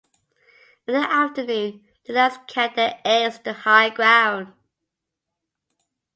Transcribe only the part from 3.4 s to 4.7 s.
to high ground.